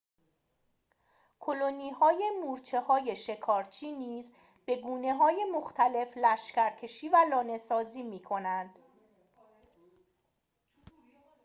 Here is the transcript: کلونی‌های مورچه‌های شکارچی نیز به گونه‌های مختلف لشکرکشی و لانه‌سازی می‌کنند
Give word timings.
کلونی‌های 1.39 2.31
مورچه‌های 2.43 3.15
شکارچی 3.15 3.91
نیز 3.91 4.33
به 4.65 4.75
گونه‌های 4.75 5.45
مختلف 5.53 6.13
لشکرکشی 6.17 7.09
و 7.09 7.17
لانه‌سازی 7.31 8.03
می‌کنند 8.03 8.75